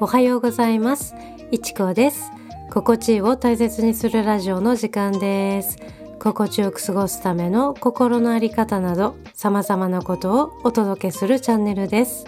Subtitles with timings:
[0.00, 1.16] おはようございます。
[1.50, 2.30] いちこです。
[2.70, 5.76] 心地を大切にするラジオの時間です。
[6.20, 12.26] 心地よく過ごすための心のあり方など様々なことをお届けするチャンネルです。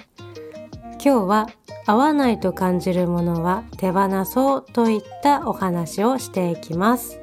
[0.95, 1.49] 今日は
[1.87, 7.21] 合わないと感じるものは手放そうといったお話をしていきます。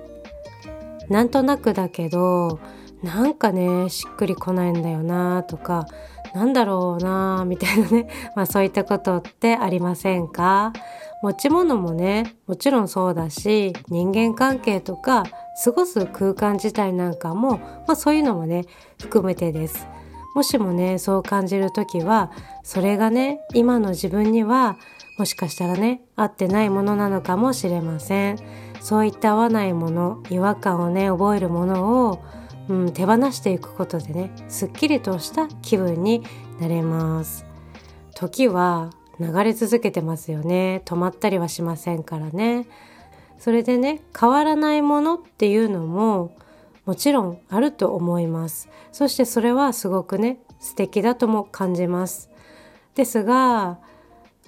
[1.10, 2.62] なんとなくだけど
[3.04, 5.88] なんかねしっくりこないんだよなとか
[6.34, 8.08] なんだろうなみたいなね。
[8.36, 10.74] まあそういったことってありませんか？
[11.24, 15.24] 持ち物もねもちろんそうだし人間関係とか
[15.64, 18.66] 過ごす空間自体なんかも、まあ、そういうのもね
[19.02, 19.88] 含めてです。
[20.36, 22.32] もしもねそう感じる時は
[22.62, 24.78] それがね今の自分には
[25.18, 28.38] もしかしたらね合ってないものなのかもしれません。
[28.80, 32.20] そういった合わないもの違和感をね覚えるものを
[32.70, 36.24] うん、手放していくことでねすっきりとした気分に
[36.60, 37.46] なれます。
[38.14, 40.82] 時は流れ続けてますよね。
[40.86, 42.68] 止まったりはしませんからね。
[43.40, 46.36] それでね変わらないものっていうのも
[46.86, 48.70] もちろんあると思います。
[48.92, 52.30] そしてそれはすごくね素敵だとも感じます。
[52.96, 53.80] ですが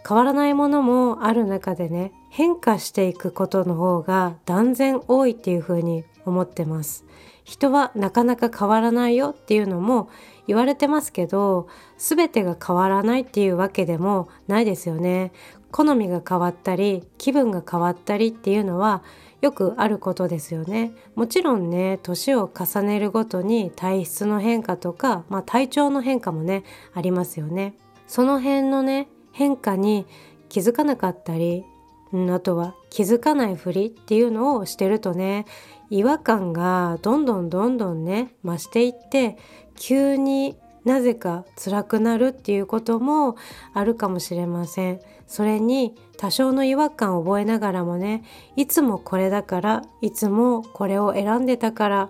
[0.07, 7.05] 変わらないものもある中でね変化していくことの方が断然多いっていうふうに思ってます。
[7.43, 10.09] 人はなかなか変わらないよっていうのも
[10.45, 15.31] 言われてますけど全てが変わらないっていうわけでもないですよね。
[15.71, 19.03] 好みが変わったり気分が変わったりっていうのは
[19.41, 20.93] よくあることですよね。
[21.15, 27.75] もちろんね年を重ねるごとに体質の変化とか、まあ、体調の変化もねありますよね。
[28.07, 30.05] その辺のね変化に
[30.49, 31.63] 気づかなかったり、
[32.11, 35.45] あとは気づかないふりっていうのをしてるとね
[35.89, 39.37] 違和感がどんどんどんどんね増していって
[39.75, 40.55] 急に
[40.85, 43.35] なぜか辛くなるっていうことも
[43.73, 45.01] あるかもしれません。
[45.27, 48.23] それに多少の違和感を覚えながらもね
[48.55, 52.09] いつもこれだからいつもこれを選んでたから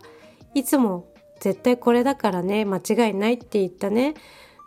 [0.54, 1.06] いつも
[1.42, 4.14] 絶対これだからね間違いないって言ったね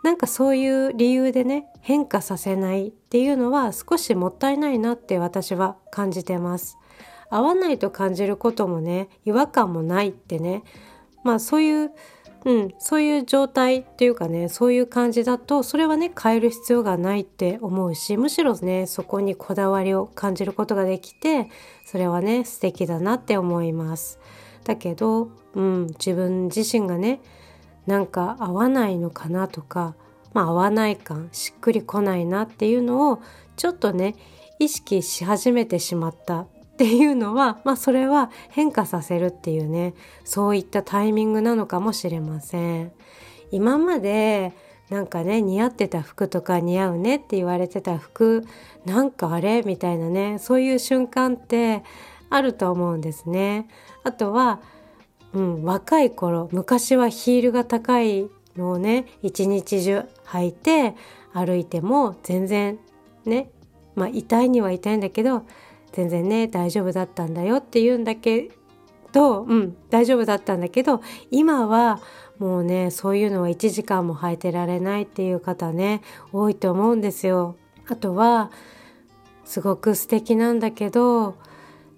[0.03, 6.77] なんかそういう理由でね変化させないっていうのは少しもったいないなって私は感じてます
[7.29, 10.63] 合わないと感じることもね違和感もないってね
[11.23, 11.91] まあそういう
[12.45, 21.49] うん、そういう状態っていうかねそういう感じだとそれはね変える必要がないって思うしむしろねそこにこだわりを感じることができて
[21.85, 24.19] それはね素敵だなって思います。
[24.65, 27.21] だけど、うん、自分自身がね
[27.85, 29.95] なんか合わないのかなとか、
[30.33, 33.21] まあ、合わない感しっくりこないなっていうのを
[33.55, 34.15] ちょっとね
[34.59, 39.93] 意識し始めてしまったっていうのは、まあ、それは変化させるっていうね
[40.23, 42.91] そういったタイミングなのかもしれません。
[43.51, 44.53] 今まで
[44.89, 48.43] なんかね似合ってた服とか似合うねって言われてた服
[48.85, 51.83] なんかあれみたいなねそういう瞬間って
[52.33, 53.67] あると思うんですね。
[54.03, 54.59] あとは、
[55.33, 60.95] うん、若い頃昔はヒールが高いのをね一日中履いて
[61.33, 62.79] 歩いても全然
[63.25, 63.49] ね
[63.95, 65.43] まあ痛いには痛いんだけど
[65.91, 68.51] 全然ね大丈夫だったんだよって言うんだけ
[69.11, 71.01] どうん大丈夫だったんだけど
[71.31, 71.99] 今は
[72.39, 76.01] もうねそういうのは1時間も履いてられないっていう方ね
[76.31, 77.55] 多いと思うんですよ。
[77.87, 78.51] あとは
[79.45, 81.35] すごく素敵なんだけど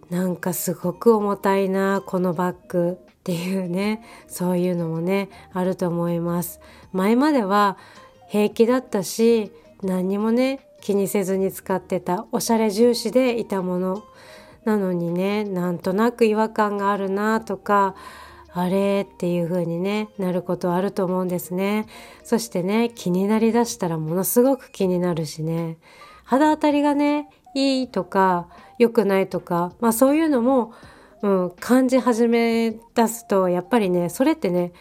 [0.09, 6.59] なんかすごく重たいなこのバッグっていうねそういうのもねあると思います。
[6.93, 7.77] 前までは
[8.27, 9.51] 平気だったし
[9.81, 14.03] 何にもね気にせずに使ってたおしゃれ重視でいたもの。
[14.63, 17.95] なのにねなんとなく違和感があるなとか
[18.51, 21.87] あれっていう風にねなることあると思うんですね。
[22.23, 25.77] そしてね気になりだしたらものすごく気になるしね。
[26.23, 30.73] 肌当たりがねいいとか良くないとかまあそういうのも、
[31.23, 34.73] うん、感じ始め出すとやっぱりねそれってね、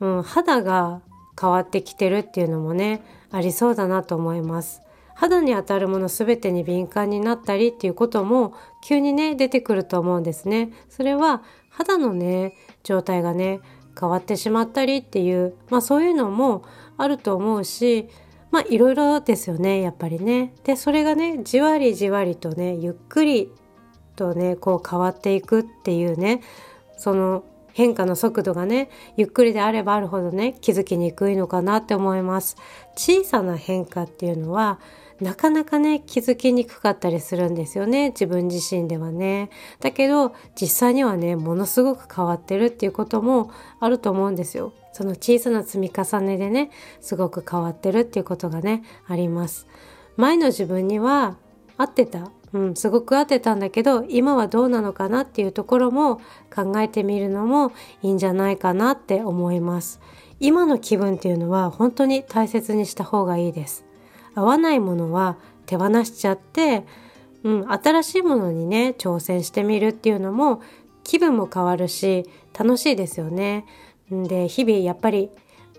[0.00, 1.02] うん、肌が
[1.40, 4.82] 変わってきてるっていうのもねありそうだなと思います
[5.16, 10.72] 肌に当たるもの全てに敏感になったりっていうことも急にね出てくると思うんですね。
[10.90, 12.52] それは肌のね
[12.84, 13.60] 状態がね
[13.98, 16.64] 変わってしまったりっていうまあそういうのも
[16.98, 18.08] あると思うし
[18.50, 20.54] まあいろいろですよねやっぱりね。
[20.64, 23.52] でそれがねじわりじわりとねゆっくり
[24.14, 26.40] とねこう変わっていくっていうね
[26.96, 32.56] その変化の速度がねゆっくりであればあるほどね気づきにくいのかなって思います。
[32.96, 34.80] 小さな変化っていうのは
[35.20, 39.50] なかなかね気づきにくかったりするんですよね自分自身ではね。
[39.80, 43.50] だけど実際にはねものすごく変わってるっていうことも
[43.80, 44.72] あると思うんですよ。
[44.96, 46.70] その小さな積み重ねでね
[47.02, 49.66] すごく変わってるっていうことがねあります。
[50.16, 51.36] 前の自分には
[51.76, 56.22] 合ってた、うん、すごく合ってたんだけど今はどうなのかなっていうところも
[56.54, 57.72] 考えてみるのも
[58.02, 60.00] いいんじゃないかなって思います。
[60.40, 63.84] 今の気分っていうのは本当に大切にした方がいいです。
[64.34, 66.84] 合わないものは手放しちゃって
[67.44, 70.62] うん、新しいものにね挑戦してみるっていうのも
[71.04, 72.28] 気分も変わるし
[72.58, 73.66] 楽しいですよね。
[74.10, 75.30] で日々やっぱり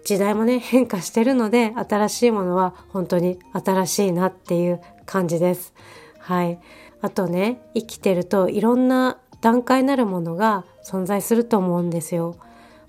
[0.03, 5.73] 時代もね変化してるので新しいものは本当に新しいなっていう感じです。
[6.19, 6.59] はい。
[7.01, 12.37] あとね生きてるといろんな段階なるものが存在すると思うんですよ。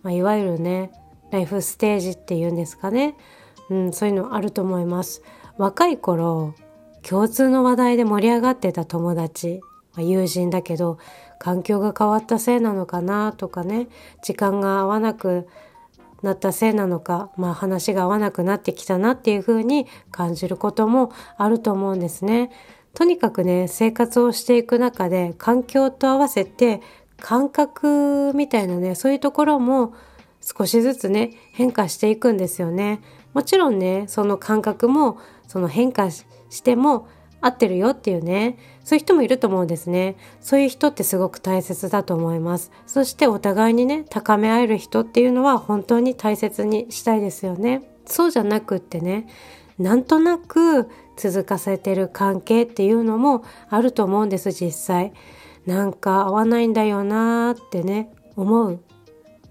[0.03, 0.93] まあ、いわゆるね
[1.31, 3.17] ライフステージっていうんですかね。
[3.71, 5.23] うん、そういうのあると思います。
[5.57, 6.55] 若い頃
[7.03, 9.61] 共通の話題で盛り上がってた友達、
[9.95, 10.99] まあ、友人だけど
[11.39, 13.89] 環境が変わったせいなのかなとかね
[14.23, 15.47] 時間が合わなく
[16.23, 22.51] なったせいなのか、まあ、話が合わなくなってきたなっていうふうに感じることもあると思うんですね。
[22.95, 26.81] とにかくね生活をしていく中で環境と合わせて
[27.21, 29.95] 感覚みたいなねそういうところも
[30.41, 33.01] 少しずつね変化していくんですよね。
[33.35, 36.25] もちろんねその感覚もその変化し
[36.63, 37.07] ても
[37.41, 38.59] 合ってるよっていうね。
[38.85, 40.17] そういう人もいると思うんですね。
[40.41, 42.71] そういう人ってすごく大切だと思います。
[42.87, 47.83] そしてお互いにね高め合える人っていうのは本当に大切にしたいですよね。
[48.07, 49.27] そうじゃなくってね
[49.79, 55.13] なんとなく続かせてる関係っていうのもあると思うんです実際。
[55.67, 58.81] なんか合わないんだよなーってね思う。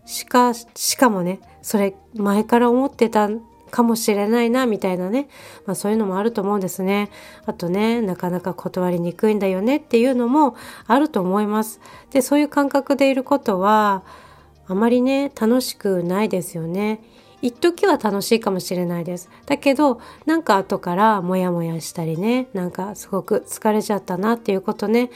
[0.06, 3.30] しかしかもねそれ前から思ってた
[3.78, 5.30] かもしれないなみたいなね、
[5.68, 7.12] まあ、そういうのもあると思うんですね。
[7.46, 10.56] あとねなかなか断りにくいんだよねっていうのも
[10.88, 11.80] あると思います。
[12.10, 14.04] でそういう感覚でいることは
[14.66, 17.04] あまりね楽しくないですよね。
[17.44, 19.30] 一時は楽しいかもしれないです。
[19.46, 25.12] だけどなんか後からモヤモヤしたりねなんかすごく疲れちゃったなっていうことね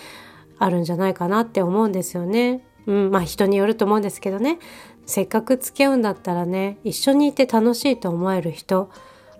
[0.60, 2.62] あるんじゃないかなって思うんですよね。
[2.86, 4.60] うん、まあ人によると思うんですけどね。
[5.06, 8.90] せっかく付き合うんだったらね一緒にいて楽しいと思える人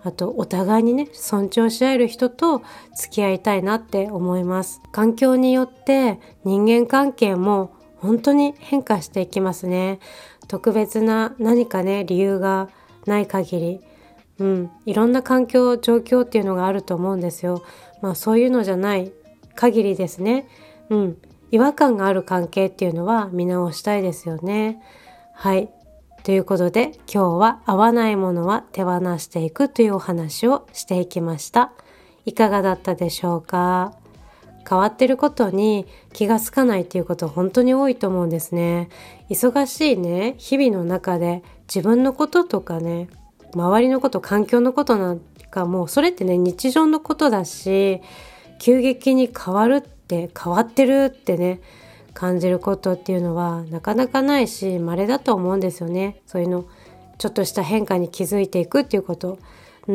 [0.04, 2.62] あとお互いにね尊重し合える人と
[2.96, 4.82] 付き合いたいなって思います。
[4.90, 10.00] 環境によって人間関係も本当に変化していきますね。
[10.48, 12.68] 特別な何かね理由が
[13.06, 13.80] ない限り
[14.38, 17.62] うんいろんな環境状況っていうのがあると思うんですよ。
[18.00, 19.12] まあそういうのじゃない
[19.54, 20.48] 限りですね。
[20.90, 21.18] うん
[21.52, 24.82] 違和感がある関係っていうのは見直したいですよね。
[25.34, 25.70] はい。
[26.22, 31.72] ということで今日は合わないものは手放していくというお話をしていきました。
[32.24, 33.94] いかがだったでしょうか？
[34.68, 38.88] 変わってることに気がつかないっていうこと本当に多いと思うんですね。
[39.28, 43.08] 忙しいね、日々の中で自分のこととかね、
[43.54, 45.20] 周りのこと、環境のことなん
[45.50, 48.00] かもうそれってね、日常のことだし、
[48.60, 51.60] 急激に変わるって変わってるってね
[52.14, 56.66] 感じることっていうのはなかなかないし稀だと思うんですよねそういうの
[57.18, 59.38] ちょっとした変化に気づいていくっていうこと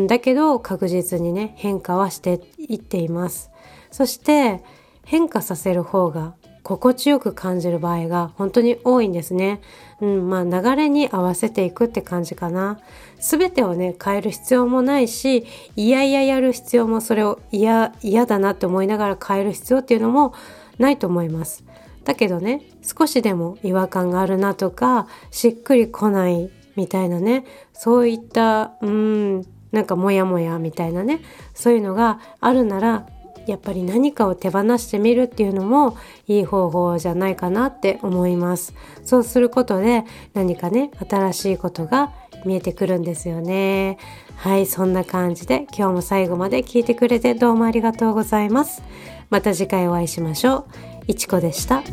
[0.08, 3.52] だけど確実にね変化はしていっています
[3.92, 4.64] そして
[5.06, 6.36] 変化させる方が
[6.68, 9.62] 心地よく感じる場合が本当に多いんですね。
[10.02, 12.82] うん、まあ流れに合わせていくって感じかな。
[13.22, 15.46] 全てをね、変える必要もないし、
[15.78, 20.34] いやいややる必要もそれを嫌、嫌だなって思いながら変える必要っていうのも
[20.78, 21.64] ないと思います。
[22.08, 29.42] だけどね、少しでも違和感があるなとか、しっくりこないみたいなね、そういった、うん、
[29.74, 31.20] なんかモヤモヤみたいなね、
[31.54, 33.08] そういうのがあるなら
[33.46, 35.98] やっぱり何かを手放してみるっていうのも
[36.28, 38.74] いい方法じゃないかなって思います。
[39.04, 42.14] そうすることで何かね新しいことが
[42.46, 43.98] 見えてくるんですよね。
[44.38, 48.82] はいそんな感じで今日も最後まで聞いてくれてどうもありがとうございます。
[49.30, 50.97] また次回お会いしましょう。
[51.08, 51.84] いちこでした。